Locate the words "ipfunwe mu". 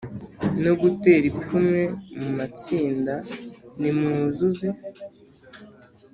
1.31-2.29